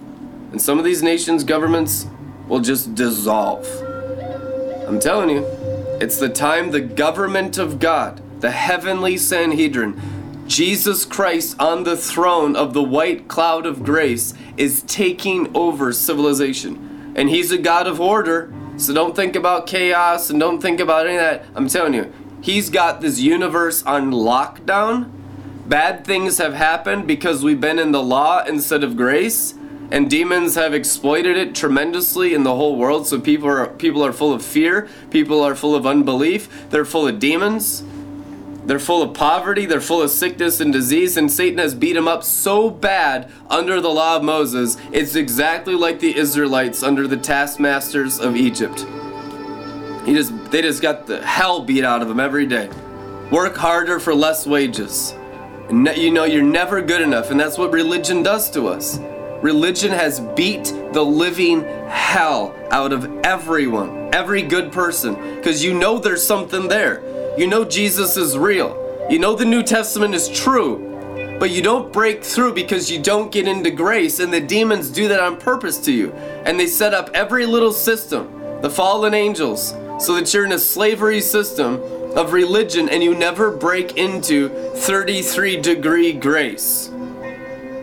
And 0.52 0.60
some 0.60 0.78
of 0.78 0.84
these 0.84 1.02
nations' 1.02 1.44
governments 1.44 2.06
will 2.48 2.60
just 2.60 2.94
dissolve. 2.94 3.66
I'm 4.86 5.00
telling 5.00 5.30
you, 5.30 5.44
it's 6.00 6.18
the 6.18 6.28
time 6.28 6.70
the 6.70 6.80
government 6.80 7.56
of 7.56 7.78
God, 7.78 8.20
the 8.40 8.50
heavenly 8.50 9.16
Sanhedrin, 9.16 10.00
Jesus 10.46 11.06
Christ 11.06 11.56
on 11.58 11.84
the 11.84 11.96
throne 11.96 12.54
of 12.54 12.74
the 12.74 12.82
white 12.82 13.28
cloud 13.28 13.64
of 13.64 13.82
grace 13.82 14.34
is 14.56 14.82
taking 14.82 15.50
over 15.56 15.92
civilization. 15.92 17.12
And 17.16 17.30
he's 17.30 17.50
a 17.50 17.58
God 17.58 17.86
of 17.86 18.00
order, 18.00 18.52
so 18.76 18.92
don't 18.92 19.16
think 19.16 19.36
about 19.36 19.66
chaos 19.66 20.28
and 20.28 20.38
don't 20.38 20.60
think 20.60 20.80
about 20.80 21.06
any 21.06 21.16
of 21.16 21.22
that. 21.22 21.46
I'm 21.54 21.68
telling 21.68 21.94
you, 21.94 22.12
he's 22.42 22.68
got 22.68 23.00
this 23.00 23.20
universe 23.20 23.82
on 23.84 24.10
lockdown. 24.10 25.10
Bad 25.66 26.04
things 26.04 26.38
have 26.38 26.54
happened 26.54 27.06
because 27.06 27.42
we've 27.42 27.60
been 27.60 27.78
in 27.78 27.92
the 27.92 28.02
law 28.02 28.44
instead 28.44 28.84
of 28.84 28.96
grace. 28.96 29.54
and 29.90 30.10
demons 30.10 30.54
have 30.54 30.74
exploited 30.74 31.36
it 31.36 31.54
tremendously 31.54 32.34
in 32.34 32.42
the 32.42 32.54
whole 32.54 32.76
world. 32.76 33.06
So 33.06 33.20
people 33.20 33.48
are 33.48 33.66
people 33.68 34.04
are 34.04 34.12
full 34.12 34.32
of 34.32 34.44
fear, 34.44 34.88
people 35.10 35.42
are 35.42 35.54
full 35.54 35.74
of 35.74 35.86
unbelief, 35.86 36.48
they're 36.70 36.84
full 36.84 37.06
of 37.06 37.18
demons. 37.18 37.84
They're 38.66 38.78
full 38.78 39.02
of 39.02 39.12
poverty, 39.12 39.66
they're 39.66 39.82
full 39.82 40.00
of 40.00 40.10
sickness 40.10 40.58
and 40.58 40.72
disease, 40.72 41.18
and 41.18 41.30
Satan 41.30 41.58
has 41.58 41.74
beat 41.74 41.92
them 41.92 42.08
up 42.08 42.24
so 42.24 42.70
bad 42.70 43.30
under 43.50 43.78
the 43.78 43.90
law 43.90 44.16
of 44.16 44.24
Moses. 44.24 44.78
It's 44.90 45.16
exactly 45.16 45.74
like 45.74 46.00
the 46.00 46.16
Israelites 46.16 46.82
under 46.82 47.06
the 47.06 47.18
taskmasters 47.18 48.18
of 48.18 48.36
Egypt. 48.36 48.86
He 50.06 50.14
just 50.14 50.32
they 50.50 50.62
just 50.62 50.80
got 50.80 51.06
the 51.06 51.24
hell 51.24 51.62
beat 51.62 51.84
out 51.84 52.00
of 52.00 52.08
them 52.08 52.20
every 52.20 52.46
day. 52.46 52.70
Work 53.30 53.56
harder 53.56 54.00
for 54.00 54.14
less 54.14 54.46
wages. 54.46 55.14
You 55.70 56.10
know 56.10 56.24
you're 56.24 56.42
never 56.42 56.82
good 56.82 57.00
enough, 57.00 57.30
and 57.30 57.40
that's 57.40 57.56
what 57.56 57.72
religion 57.72 58.22
does 58.22 58.50
to 58.50 58.68
us. 58.68 58.98
Religion 59.40 59.90
has 59.92 60.20
beat 60.20 60.64
the 60.92 61.02
living 61.02 61.64
hell 61.88 62.54
out 62.70 62.92
of 62.92 63.10
everyone, 63.24 64.14
every 64.14 64.42
good 64.42 64.72
person, 64.72 65.14
because 65.36 65.64
you 65.64 65.72
know 65.72 65.98
there's 65.98 66.24
something 66.24 66.68
there. 66.68 67.02
You 67.38 67.46
know 67.46 67.64
Jesus 67.64 68.18
is 68.18 68.36
real. 68.36 69.06
You 69.08 69.18
know 69.18 69.34
the 69.34 69.46
New 69.46 69.62
Testament 69.62 70.14
is 70.14 70.28
true. 70.28 70.90
But 71.40 71.50
you 71.50 71.62
don't 71.62 71.92
break 71.92 72.22
through 72.22 72.54
because 72.54 72.90
you 72.90 73.02
don't 73.02 73.32
get 73.32 73.48
into 73.48 73.70
grace, 73.70 74.20
and 74.20 74.32
the 74.32 74.40
demons 74.40 74.90
do 74.90 75.08
that 75.08 75.20
on 75.20 75.38
purpose 75.38 75.78
to 75.78 75.92
you. 75.92 76.12
And 76.44 76.60
they 76.60 76.66
set 76.66 76.92
up 76.92 77.10
every 77.14 77.46
little 77.46 77.72
system, 77.72 78.60
the 78.60 78.70
fallen 78.70 79.14
angels, 79.14 79.74
so 79.98 80.14
that 80.14 80.32
you're 80.32 80.44
in 80.44 80.52
a 80.52 80.58
slavery 80.58 81.20
system 81.20 81.80
of 82.16 82.32
religion 82.32 82.88
and 82.88 83.02
you 83.02 83.14
never 83.14 83.50
break 83.50 83.96
into 83.96 84.48
33 84.48 85.60
degree 85.60 86.12
grace 86.12 86.90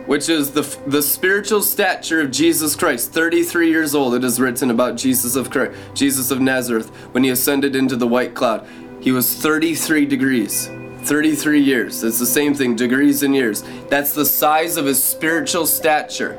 which 0.06 0.28
is 0.28 0.50
the, 0.50 0.62
the 0.86 1.02
spiritual 1.02 1.62
stature 1.62 2.20
of 2.20 2.30
Jesus 2.30 2.74
Christ. 2.74 3.12
33 3.12 3.70
years 3.70 3.94
old, 3.94 4.14
it 4.14 4.24
is 4.24 4.40
written 4.40 4.70
about 4.70 4.96
Jesus 4.96 5.36
of 5.36 5.50
Christ, 5.50 5.78
Jesus 5.94 6.30
of 6.30 6.40
Nazareth, 6.40 6.90
when 7.12 7.24
he 7.24 7.30
ascended 7.30 7.76
into 7.76 7.96
the 7.96 8.06
white 8.06 8.34
cloud. 8.34 8.66
He 9.00 9.12
was 9.12 9.32
33 9.32 10.06
degrees. 10.06 10.68
33 11.04 11.60
years. 11.60 12.04
It's 12.04 12.18
the 12.18 12.26
same 12.26 12.54
thing, 12.54 12.76
degrees 12.76 13.22
and 13.22 13.34
years. 13.34 13.64
That's 13.88 14.14
the 14.14 14.24
size 14.24 14.76
of 14.76 14.86
his 14.86 15.02
spiritual 15.02 15.66
stature. 15.66 16.38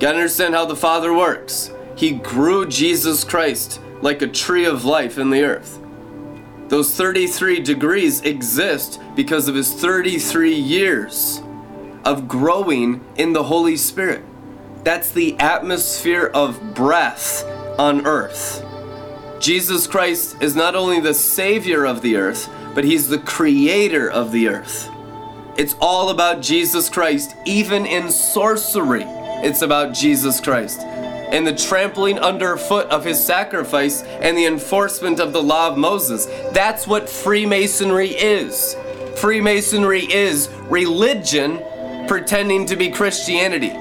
Gotta 0.00 0.18
understand 0.18 0.54
how 0.54 0.64
the 0.64 0.76
Father 0.76 1.14
works. 1.14 1.70
He 1.96 2.12
grew 2.12 2.66
Jesus 2.66 3.24
Christ 3.24 3.80
like 4.02 4.22
a 4.22 4.26
tree 4.26 4.64
of 4.64 4.84
life 4.84 5.18
in 5.18 5.30
the 5.30 5.42
earth. 5.42 5.78
Those 6.68 6.94
33 6.94 7.60
degrees 7.60 8.20
exist 8.22 9.00
because 9.14 9.48
of 9.48 9.54
his 9.54 9.72
33 9.72 10.54
years 10.54 11.40
of 12.04 12.28
growing 12.28 13.04
in 13.16 13.32
the 13.32 13.44
Holy 13.44 13.76
Spirit. 13.76 14.24
That's 14.84 15.10
the 15.10 15.36
atmosphere 15.38 16.30
of 16.32 16.74
breath 16.74 17.44
on 17.78 18.06
earth. 18.06 18.64
Jesus 19.40 19.86
Christ 19.86 20.40
is 20.40 20.56
not 20.56 20.74
only 20.74 21.00
the 21.00 21.14
Savior 21.14 21.84
of 21.84 22.02
the 22.02 22.16
earth, 22.16 22.48
but 22.74 22.84
He's 22.84 23.08
the 23.08 23.18
Creator 23.18 24.10
of 24.10 24.32
the 24.32 24.48
earth. 24.48 24.88
It's 25.56 25.74
all 25.80 26.10
about 26.10 26.42
Jesus 26.42 26.88
Christ, 26.88 27.34
even 27.44 27.86
in 27.86 28.10
sorcery, 28.10 29.04
it's 29.04 29.62
about 29.62 29.94
Jesus 29.94 30.40
Christ. 30.40 30.80
And 31.30 31.46
the 31.46 31.54
trampling 31.54 32.18
underfoot 32.18 32.86
of 32.88 33.04
His 33.04 33.22
sacrifice 33.22 34.02
and 34.02 34.36
the 34.36 34.46
enforcement 34.46 35.20
of 35.20 35.32
the 35.32 35.42
law 35.42 35.68
of 35.68 35.78
Moses. 35.78 36.26
That's 36.52 36.86
what 36.86 37.08
Freemasonry 37.08 38.10
is. 38.10 38.76
Freemasonry 39.16 40.12
is 40.12 40.48
religion 40.68 41.62
pretending 42.06 42.66
to 42.66 42.76
be 42.76 42.90
Christianity. 42.90 43.72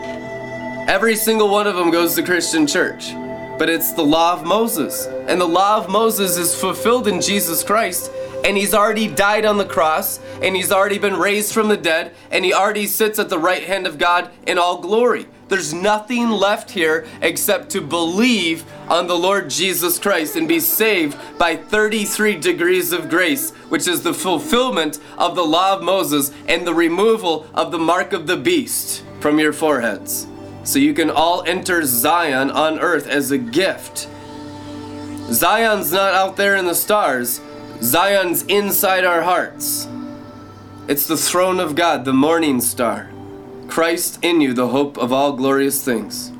Every 0.88 1.16
single 1.16 1.50
one 1.50 1.68
of 1.68 1.76
them 1.76 1.92
goes 1.92 2.16
to 2.16 2.24
Christian 2.24 2.68
church. 2.68 3.12
But 3.58 3.70
it's 3.70 3.94
the 3.94 4.04
law 4.04 4.34
of 4.34 4.44
Moses. 4.44 5.08
And 5.28 5.40
the 5.40 5.48
law 5.48 5.78
of 5.78 5.90
Moses 5.90 6.38
is 6.38 6.60
fulfilled 6.60 7.08
in 7.08 7.22
Jesus 7.22 7.64
Christ. 7.64 8.12
And 8.44 8.58
he's 8.58 8.74
already 8.74 9.08
died 9.08 9.46
on 9.46 9.58
the 9.58 9.66
cross. 9.66 10.20
And 10.42 10.56
he's 10.56 10.72
already 10.72 11.00
been 11.00 11.16
raised 11.16 11.54
from 11.54 11.70
the 11.70 11.78
dead. 11.78 12.14
And 12.32 12.44
he 12.44 12.54
already 12.54 12.86
sits 12.86 13.18
at 13.18 13.30
the 13.30 13.40
right 13.40 13.64
hand 13.64 13.88
of 13.88 13.98
God 13.98 14.30
in 14.46 14.58
all 14.58 14.80
glory. 14.80 15.28
There's 15.48 15.74
nothing 15.74 16.30
left 16.30 16.72
here 16.72 17.06
except 17.22 17.70
to 17.72 17.82
believe 17.82 18.66
on 18.90 19.06
the 19.06 19.18
Lord 19.18 19.50
Jesus 19.50 20.00
Christ 20.00 20.36
and 20.36 20.48
be 20.48 20.60
saved 20.60 21.18
by 21.38 21.56
33 21.56 22.40
degrees 22.40 22.92
of 22.92 23.10
grace, 23.10 23.52
which 23.70 23.88
is 23.88 24.02
the 24.02 24.14
fulfillment 24.14 25.00
of 25.18 25.36
the 25.36 25.46
law 25.46 25.76
of 25.76 25.84
Moses 25.84 26.32
and 26.48 26.66
the 26.66 26.74
removal 26.74 27.46
of 27.54 27.72
the 27.72 27.78
mark 27.78 28.12
of 28.12 28.26
the 28.26 28.38
beast 28.38 29.04
from 29.20 29.38
your 29.38 29.54
foreheads. 29.54 30.26
So 30.64 30.80
you 30.80 30.96
can 30.96 31.12
all 31.12 31.44
enter 31.46 31.86
Zion 31.86 32.50
on 32.50 32.80
earth 32.80 33.08
as 33.08 33.30
a 33.30 33.38
gift. 33.38 34.08
Zion's 35.32 35.92
not 35.92 36.16
out 36.16 36.38
there 36.38 36.56
in 36.56 36.66
the 36.66 36.74
stars, 36.74 37.40
Zion's 37.84 38.44
inside 38.46 39.06
our 39.06 39.22
hearts. 39.22 39.88
It's 40.88 41.08
the 41.08 41.18
throne 41.18 41.60
of 41.60 41.76
God, 41.76 42.04
the 42.04 42.14
morning 42.14 42.62
star. 42.62 43.12
Christ 43.68 44.20
in 44.22 44.42
you, 44.42 44.54
the 44.54 44.68
hope 44.68 44.98
of 44.98 45.12
all 45.12 45.34
glorious 45.34 45.84
things. 45.84 46.32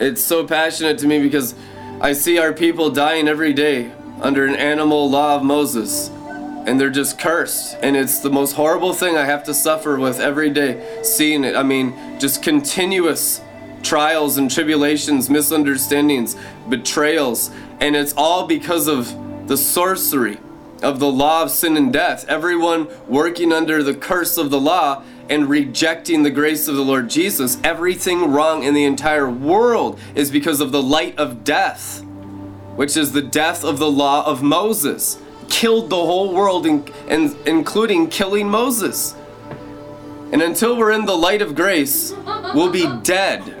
It's 0.00 0.22
so 0.22 0.46
passionate 0.46 0.98
to 0.98 1.06
me 1.06 1.20
because 1.20 1.54
I 2.00 2.12
see 2.12 2.38
our 2.38 2.52
people 2.52 2.90
dying 2.90 3.26
every 3.26 3.52
day 3.52 3.92
under 4.20 4.46
an 4.46 4.54
animal 4.54 5.10
law 5.10 5.36
of 5.36 5.42
Moses. 5.42 6.08
And 6.08 6.78
they're 6.78 6.90
just 6.90 7.18
cursed. 7.18 7.76
And 7.82 7.96
it's 7.96 8.20
the 8.20 8.30
most 8.30 8.52
horrible 8.52 8.92
thing 8.92 9.16
I 9.16 9.24
have 9.24 9.42
to 9.44 9.54
suffer 9.54 9.98
with 9.98 10.20
every 10.20 10.50
day, 10.50 11.00
seeing 11.02 11.42
it. 11.44 11.56
I 11.56 11.62
mean, 11.62 11.94
just 12.20 12.42
continuous 12.42 13.40
trials 13.82 14.36
and 14.36 14.50
tribulations, 14.50 15.30
misunderstandings, 15.30 16.36
betrayals. 16.68 17.50
And 17.80 17.96
it's 17.96 18.12
all 18.16 18.46
because 18.46 18.86
of 18.86 19.12
the 19.48 19.56
sorcery 19.56 20.38
of 20.82 20.98
the 20.98 21.10
law 21.10 21.42
of 21.42 21.50
sin 21.50 21.76
and 21.76 21.92
death. 21.92 22.24
Everyone 22.28 22.88
working 23.06 23.52
under 23.52 23.82
the 23.82 23.94
curse 23.94 24.36
of 24.36 24.50
the 24.50 24.60
law 24.60 25.02
and 25.28 25.48
rejecting 25.48 26.22
the 26.22 26.30
grace 26.30 26.68
of 26.68 26.76
the 26.76 26.84
Lord 26.84 27.10
Jesus, 27.10 27.58
everything 27.62 28.30
wrong 28.30 28.62
in 28.62 28.74
the 28.74 28.84
entire 28.84 29.28
world 29.28 29.98
is 30.14 30.30
because 30.30 30.60
of 30.60 30.72
the 30.72 30.82
light 30.82 31.18
of 31.18 31.44
death, 31.44 32.02
which 32.76 32.96
is 32.96 33.12
the 33.12 33.22
death 33.22 33.64
of 33.64 33.78
the 33.78 33.90
law 33.90 34.24
of 34.24 34.42
Moses. 34.42 35.20
Killed 35.48 35.90
the 35.90 35.96
whole 35.96 36.34
world, 36.34 36.66
in, 36.66 36.86
in, 37.08 37.36
including 37.46 38.08
killing 38.08 38.48
Moses. 38.48 39.14
And 40.30 40.42
until 40.42 40.76
we're 40.76 40.92
in 40.92 41.06
the 41.06 41.16
light 41.16 41.40
of 41.40 41.54
grace, 41.54 42.12
we'll 42.54 42.70
be 42.70 42.86
dead. 43.02 43.54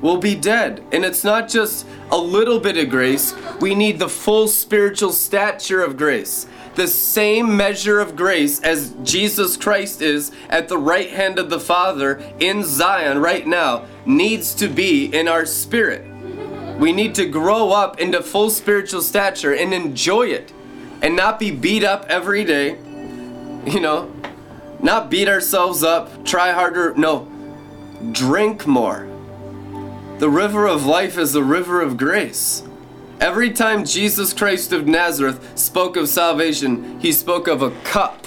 We'll 0.00 0.18
be 0.18 0.34
dead. 0.34 0.82
And 0.92 1.04
it's 1.04 1.22
not 1.22 1.48
just 1.48 1.86
a 2.10 2.18
little 2.18 2.58
bit 2.58 2.76
of 2.76 2.90
grace, 2.90 3.34
we 3.60 3.74
need 3.74 3.98
the 3.98 4.08
full 4.08 4.48
spiritual 4.48 5.12
stature 5.12 5.82
of 5.82 5.96
grace 5.96 6.46
the 6.74 6.86
same 6.86 7.56
measure 7.56 8.00
of 8.00 8.16
grace 8.16 8.60
as 8.60 8.94
Jesus 9.02 9.56
Christ 9.56 10.00
is 10.02 10.30
at 10.48 10.68
the 10.68 10.78
right 10.78 11.10
hand 11.10 11.38
of 11.38 11.50
the 11.50 11.60
Father 11.60 12.22
in 12.38 12.64
Zion 12.64 13.18
right 13.18 13.46
now 13.46 13.86
needs 14.06 14.54
to 14.54 14.68
be 14.68 15.06
in 15.06 15.28
our 15.28 15.44
spirit. 15.44 16.06
We 16.78 16.92
need 16.92 17.14
to 17.16 17.26
grow 17.26 17.72
up 17.72 18.00
into 18.00 18.22
full 18.22 18.50
spiritual 18.50 19.02
stature 19.02 19.54
and 19.54 19.74
enjoy 19.74 20.28
it 20.28 20.52
and 21.02 21.16
not 21.16 21.38
be 21.38 21.50
beat 21.50 21.84
up 21.84 22.06
every 22.08 22.44
day. 22.44 22.78
You 23.66 23.80
know, 23.80 24.10
not 24.80 25.10
beat 25.10 25.28
ourselves 25.28 25.82
up, 25.82 26.24
try 26.24 26.52
harder. 26.52 26.94
No, 26.94 27.28
drink 28.12 28.66
more. 28.66 29.06
The 30.18 30.30
river 30.30 30.66
of 30.66 30.86
life 30.86 31.18
is 31.18 31.32
the 31.32 31.42
river 31.42 31.82
of 31.82 31.96
grace. 31.96 32.62
Every 33.20 33.50
time 33.50 33.84
Jesus 33.84 34.32
Christ 34.32 34.72
of 34.72 34.86
Nazareth 34.86 35.46
spoke 35.54 35.98
of 35.98 36.08
salvation, 36.08 36.98
he 37.00 37.12
spoke 37.12 37.48
of 37.48 37.60
a 37.60 37.70
cup. 37.82 38.26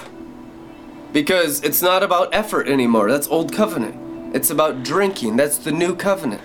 Because 1.11 1.63
it's 1.63 1.81
not 1.81 2.03
about 2.03 2.31
effort 2.31 2.67
anymore. 2.67 3.09
That's 3.09 3.27
old 3.27 3.51
covenant. 3.51 4.35
It's 4.35 4.51
about 4.51 4.83
drinking. 4.83 5.35
That's 5.35 5.57
the 5.57 5.71
new 5.71 5.95
covenant. 5.95 6.43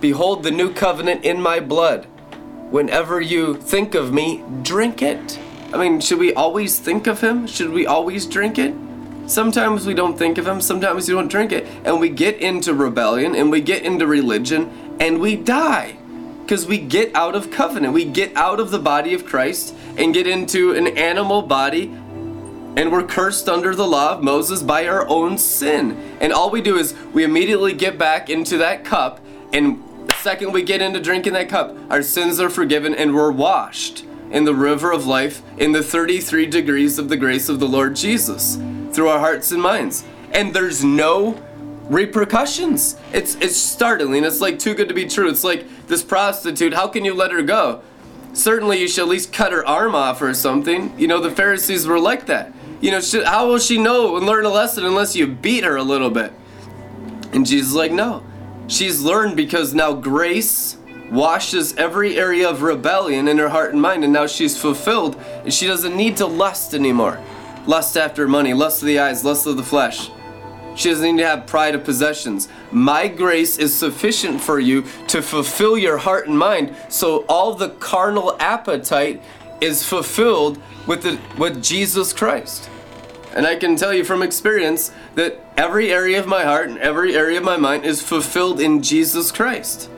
Behold 0.00 0.44
the 0.44 0.52
new 0.52 0.72
covenant 0.72 1.24
in 1.24 1.42
my 1.42 1.58
blood. 1.58 2.04
Whenever 2.70 3.20
you 3.20 3.56
think 3.56 3.96
of 3.96 4.12
me, 4.12 4.44
drink 4.62 5.02
it. 5.02 5.40
I 5.74 5.76
mean, 5.76 6.00
should 6.00 6.20
we 6.20 6.32
always 6.34 6.78
think 6.78 7.08
of 7.08 7.20
him? 7.20 7.48
Should 7.48 7.70
we 7.70 7.84
always 7.84 8.26
drink 8.26 8.58
it? 8.58 8.76
Sometimes 9.26 9.86
we 9.86 9.94
don't 9.94 10.16
think 10.16 10.38
of 10.38 10.46
him, 10.46 10.60
sometimes 10.60 11.08
we 11.08 11.14
don't 11.14 11.28
drink 11.28 11.50
it, 11.50 11.66
and 11.84 11.98
we 11.98 12.10
get 12.10 12.36
into 12.38 12.74
rebellion 12.74 13.34
and 13.34 13.50
we 13.50 13.60
get 13.60 13.82
into 13.82 14.06
religion 14.06 14.96
and 15.00 15.20
we 15.20 15.34
die 15.34 15.96
because 16.52 16.66
we 16.66 16.76
get 16.76 17.14
out 17.14 17.34
of 17.34 17.50
covenant. 17.50 17.94
We 17.94 18.04
get 18.04 18.36
out 18.36 18.60
of 18.60 18.70
the 18.70 18.78
body 18.78 19.14
of 19.14 19.24
Christ 19.24 19.74
and 19.96 20.12
get 20.12 20.26
into 20.26 20.72
an 20.74 20.86
animal 20.98 21.40
body, 21.40 21.84
and 21.84 22.92
we're 22.92 23.06
cursed 23.06 23.48
under 23.48 23.74
the 23.74 23.86
law 23.86 24.12
of 24.12 24.22
Moses 24.22 24.62
by 24.62 24.86
our 24.86 25.08
own 25.08 25.38
sin. 25.38 25.92
And 26.20 26.30
all 26.30 26.50
we 26.50 26.60
do 26.60 26.76
is 26.76 26.94
we 27.14 27.24
immediately 27.24 27.72
get 27.72 27.96
back 27.96 28.28
into 28.28 28.58
that 28.58 28.84
cup, 28.84 29.18
and 29.54 29.82
the 30.06 30.14
second 30.16 30.52
we 30.52 30.62
get 30.62 30.82
into 30.82 31.00
drinking 31.00 31.32
that 31.32 31.48
cup, 31.48 31.74
our 31.88 32.02
sins 32.02 32.38
are 32.38 32.50
forgiven 32.50 32.94
and 32.94 33.14
we're 33.14 33.32
washed 33.32 34.04
in 34.30 34.44
the 34.44 34.54
river 34.54 34.92
of 34.92 35.06
life 35.06 35.40
in 35.56 35.72
the 35.72 35.82
33 35.82 36.44
degrees 36.44 36.98
of 36.98 37.08
the 37.08 37.16
grace 37.16 37.48
of 37.48 37.60
the 37.60 37.66
Lord 37.66 37.96
Jesus 37.96 38.56
through 38.92 39.08
our 39.08 39.20
hearts 39.20 39.52
and 39.52 39.62
minds. 39.62 40.04
And 40.32 40.52
there's 40.52 40.84
no 40.84 41.42
repercussions. 41.92 42.96
It's 43.12 43.34
it's 43.36 43.56
startling. 43.56 44.24
It's 44.24 44.40
like 44.40 44.58
too 44.58 44.74
good 44.74 44.88
to 44.88 44.94
be 44.94 45.06
true. 45.06 45.28
It's 45.28 45.44
like 45.44 45.86
this 45.86 46.02
prostitute. 46.02 46.74
How 46.74 46.88
can 46.88 47.04
you 47.04 47.14
let 47.14 47.30
her 47.30 47.42
go? 47.42 47.82
Certainly, 48.32 48.80
you 48.80 48.88
should 48.88 49.02
at 49.02 49.08
least 49.08 49.32
cut 49.32 49.52
her 49.52 49.66
arm 49.66 49.94
off 49.94 50.22
or 50.22 50.32
something. 50.32 50.98
You 50.98 51.06
know, 51.06 51.20
the 51.20 51.30
Pharisees 51.30 51.86
were 51.86 52.00
like 52.00 52.26
that. 52.26 52.52
You 52.80 52.90
know, 52.90 53.00
how 53.24 53.46
will 53.46 53.58
she 53.58 53.78
know 53.78 54.16
and 54.16 54.26
learn 54.26 54.44
a 54.44 54.48
lesson 54.48 54.84
unless 54.84 55.14
you 55.14 55.26
beat 55.26 55.64
her 55.64 55.76
a 55.76 55.82
little 55.82 56.10
bit? 56.10 56.32
And 57.32 57.46
Jesus 57.46 57.74
like, 57.74 57.92
no. 57.92 58.24
She's 58.68 59.02
learned 59.02 59.36
because 59.36 59.74
now 59.74 59.92
grace 59.92 60.78
washes 61.10 61.76
every 61.76 62.18
area 62.18 62.48
of 62.48 62.62
rebellion 62.62 63.28
in 63.28 63.36
her 63.36 63.50
heart 63.50 63.72
and 63.72 63.82
mind, 63.82 64.02
and 64.02 64.12
now 64.12 64.26
she's 64.26 64.58
fulfilled, 64.58 65.16
and 65.44 65.52
she 65.52 65.66
doesn't 65.66 65.94
need 65.94 66.16
to 66.16 66.26
lust 66.26 66.74
anymore. 66.74 67.20
Lust 67.66 67.96
after 67.96 68.26
money, 68.26 68.54
lust 68.54 68.82
of 68.82 68.86
the 68.86 68.98
eyes, 68.98 69.24
lust 69.24 69.46
of 69.46 69.56
the 69.56 69.62
flesh. 69.62 70.10
She 70.74 70.88
doesn't 70.88 71.04
need 71.04 71.22
to 71.22 71.26
have 71.26 71.46
pride 71.46 71.74
of 71.74 71.84
possessions. 71.84 72.48
My 72.70 73.08
grace 73.08 73.58
is 73.58 73.74
sufficient 73.74 74.40
for 74.40 74.58
you 74.58 74.84
to 75.08 75.22
fulfill 75.22 75.76
your 75.76 75.98
heart 75.98 76.28
and 76.28 76.38
mind, 76.38 76.74
so 76.88 77.24
all 77.28 77.54
the 77.54 77.70
carnal 77.70 78.36
appetite 78.40 79.22
is 79.60 79.84
fulfilled 79.84 80.60
with 80.86 81.02
the 81.02 81.18
with 81.38 81.62
Jesus 81.62 82.12
Christ. 82.12 82.68
And 83.34 83.46
I 83.46 83.56
can 83.56 83.76
tell 83.76 83.94
you 83.94 84.04
from 84.04 84.22
experience 84.22 84.92
that 85.14 85.40
every 85.56 85.92
area 85.92 86.20
of 86.20 86.26
my 86.26 86.44
heart 86.44 86.68
and 86.68 86.78
every 86.78 87.16
area 87.16 87.38
of 87.38 87.44
my 87.44 87.56
mind 87.56 87.84
is 87.84 88.02
fulfilled 88.02 88.60
in 88.60 88.82
Jesus 88.82 89.30
Christ. 89.30 89.88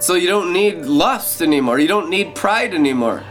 So 0.00 0.14
you 0.14 0.28
don't 0.28 0.52
need 0.52 0.84
lust 0.86 1.40
anymore. 1.42 1.78
You 1.78 1.88
don't 1.88 2.10
need 2.10 2.34
pride 2.34 2.74
anymore. 2.74 3.22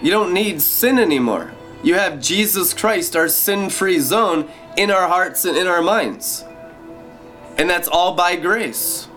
You 0.00 0.10
don't 0.10 0.32
need 0.32 0.60
sin 0.62 0.98
anymore. 0.98 1.52
You 1.82 1.94
have 1.94 2.20
Jesus 2.20 2.72
Christ, 2.72 3.16
our 3.16 3.28
sin 3.28 3.68
free 3.68 3.98
zone, 3.98 4.48
in 4.76 4.90
our 4.90 5.08
hearts 5.08 5.44
and 5.44 5.56
in 5.56 5.66
our 5.66 5.82
minds. 5.82 6.44
And 7.58 7.68
that's 7.68 7.88
all 7.88 8.14
by 8.14 8.36
grace. 8.36 9.08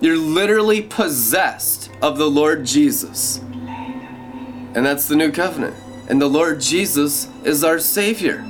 You're 0.00 0.18
literally 0.18 0.82
possessed 0.82 1.90
of 2.02 2.18
the 2.18 2.30
Lord 2.30 2.64
Jesus. 2.64 3.38
And 3.38 4.86
that's 4.86 5.08
the 5.08 5.16
new 5.16 5.32
covenant. 5.32 5.76
And 6.08 6.20
the 6.20 6.28
Lord 6.28 6.60
Jesus 6.60 7.28
is 7.44 7.64
our 7.64 7.78
Savior. 7.78 8.44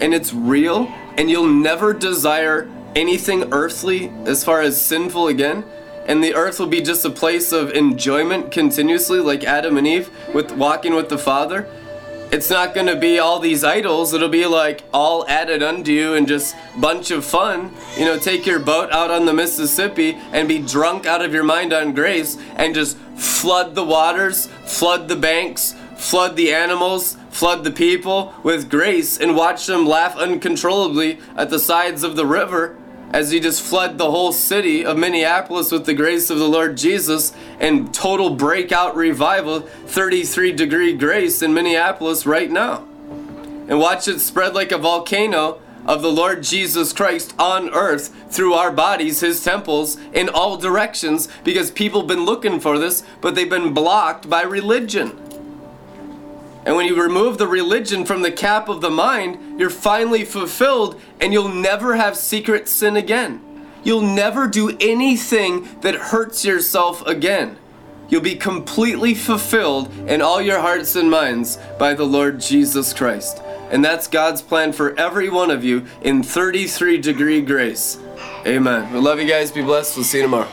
And 0.00 0.12
it's 0.12 0.34
real, 0.34 0.92
and 1.16 1.30
you'll 1.30 1.46
never 1.46 1.92
desire 1.92 2.68
anything 2.94 3.52
earthly 3.52 4.08
as 4.24 4.44
far 4.44 4.60
as 4.62 4.80
sinful 4.80 5.28
again. 5.28 5.64
And 6.06 6.22
the 6.22 6.34
earth 6.34 6.58
will 6.58 6.66
be 6.66 6.82
just 6.82 7.04
a 7.04 7.10
place 7.10 7.52
of 7.52 7.70
enjoyment 7.70 8.50
continuously, 8.50 9.20
like 9.20 9.44
Adam 9.44 9.76
and 9.76 9.86
Eve, 9.86 10.10
with 10.34 10.52
walking 10.52 10.94
with 10.94 11.08
the 11.08 11.18
Father 11.18 11.68
it's 12.36 12.50
not 12.50 12.74
going 12.74 12.86
to 12.86 12.96
be 12.96 13.18
all 13.18 13.38
these 13.38 13.64
idols. 13.64 14.12
It'll 14.12 14.28
be 14.28 14.44
like 14.44 14.84
all 14.92 15.26
added 15.26 15.62
unto 15.62 15.90
you 15.90 16.12
and 16.12 16.28
just 16.28 16.54
bunch 16.78 17.10
of 17.10 17.24
fun. 17.24 17.72
You 17.96 18.04
know, 18.04 18.18
take 18.18 18.44
your 18.44 18.58
boat 18.58 18.92
out 18.92 19.10
on 19.10 19.24
the 19.24 19.32
Mississippi 19.32 20.18
and 20.32 20.46
be 20.46 20.58
drunk 20.58 21.06
out 21.06 21.24
of 21.24 21.32
your 21.32 21.44
mind 21.44 21.72
on 21.72 21.94
grace 21.94 22.36
and 22.56 22.74
just 22.74 22.98
flood 23.16 23.74
the 23.74 23.84
waters, 23.84 24.48
flood 24.66 25.08
the 25.08 25.16
banks, 25.16 25.74
flood 25.96 26.36
the 26.36 26.52
animals, 26.52 27.16
flood 27.30 27.64
the 27.64 27.70
people 27.70 28.34
with 28.42 28.68
grace 28.68 29.16
and 29.16 29.34
watch 29.34 29.64
them 29.64 29.86
laugh 29.86 30.14
uncontrollably 30.18 31.18
at 31.36 31.48
the 31.48 31.58
sides 31.58 32.02
of 32.02 32.16
the 32.16 32.26
river 32.26 32.76
as 33.12 33.30
he 33.30 33.40
just 33.40 33.62
flood 33.62 33.98
the 33.98 34.10
whole 34.10 34.32
city 34.32 34.84
of 34.84 34.98
Minneapolis 34.98 35.70
with 35.70 35.86
the 35.86 35.94
grace 35.94 36.30
of 36.30 36.38
the 36.38 36.48
Lord 36.48 36.76
Jesus 36.76 37.32
and 37.60 37.92
total 37.94 38.30
breakout 38.30 38.96
revival, 38.96 39.60
33 39.60 40.52
degree 40.52 40.94
grace 40.94 41.42
in 41.42 41.54
Minneapolis 41.54 42.26
right 42.26 42.50
now. 42.50 42.86
And 43.68 43.78
watch 43.78 44.08
it 44.08 44.20
spread 44.20 44.54
like 44.54 44.72
a 44.72 44.78
volcano 44.78 45.60
of 45.86 46.02
the 46.02 46.12
Lord 46.12 46.42
Jesus 46.42 46.92
Christ 46.92 47.34
on 47.38 47.70
earth 47.70 48.12
through 48.30 48.54
our 48.54 48.72
bodies, 48.72 49.20
his 49.20 49.42
temples, 49.42 49.96
in 50.12 50.28
all 50.28 50.56
directions 50.56 51.28
because 51.44 51.70
people 51.70 52.02
been 52.02 52.24
looking 52.24 52.60
for 52.60 52.78
this, 52.78 53.04
but 53.20 53.34
they've 53.34 53.48
been 53.48 53.72
blocked 53.72 54.28
by 54.28 54.42
religion. 54.42 55.18
And 56.66 56.74
when 56.74 56.86
you 56.86 57.00
remove 57.00 57.38
the 57.38 57.46
religion 57.46 58.04
from 58.04 58.22
the 58.22 58.32
cap 58.32 58.68
of 58.68 58.80
the 58.80 58.90
mind, 58.90 59.60
you're 59.60 59.70
finally 59.70 60.24
fulfilled 60.24 61.00
and 61.20 61.32
you'll 61.32 61.48
never 61.48 61.94
have 61.94 62.16
secret 62.16 62.68
sin 62.68 62.96
again. 62.96 63.40
You'll 63.84 64.02
never 64.02 64.48
do 64.48 64.76
anything 64.80 65.68
that 65.82 65.94
hurts 65.94 66.44
yourself 66.44 67.06
again. 67.06 67.56
You'll 68.08 68.20
be 68.20 68.34
completely 68.34 69.14
fulfilled 69.14 69.92
in 70.08 70.20
all 70.20 70.42
your 70.42 70.58
hearts 70.58 70.96
and 70.96 71.08
minds 71.08 71.56
by 71.78 71.94
the 71.94 72.04
Lord 72.04 72.40
Jesus 72.40 72.92
Christ. 72.92 73.40
And 73.70 73.84
that's 73.84 74.08
God's 74.08 74.42
plan 74.42 74.72
for 74.72 74.98
every 74.98 75.28
one 75.28 75.52
of 75.52 75.62
you 75.62 75.86
in 76.02 76.24
33 76.24 76.98
degree 76.98 77.42
grace. 77.42 77.98
Amen. 78.44 78.92
We 78.92 78.98
love 78.98 79.20
you 79.20 79.28
guys. 79.28 79.52
Be 79.52 79.62
blessed. 79.62 79.96
We'll 79.96 80.04
see 80.04 80.18
you 80.18 80.24
tomorrow. 80.24 80.48